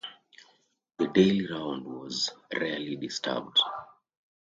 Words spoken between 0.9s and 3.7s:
The daily round was rarely disturbed.